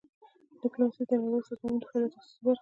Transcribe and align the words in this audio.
ډیپلوماسي 0.61 1.03
د 1.09 1.11
نړیوالو 1.19 1.47
سازمانونو 1.49 1.81
د 1.81 1.85
فعالیت 1.89 2.13
اساسي 2.15 2.39
برخه 2.45 2.53
ده. 2.55 2.59